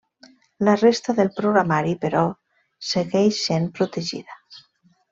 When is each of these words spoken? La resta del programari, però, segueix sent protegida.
La 0.69 0.73
resta 0.79 1.13
del 1.19 1.29
programari, 1.41 1.95
però, 2.07 2.23
segueix 2.95 3.41
sent 3.45 3.71
protegida. 3.79 4.43